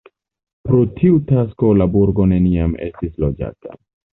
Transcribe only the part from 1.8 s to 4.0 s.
la burgo neniam estis loĝata.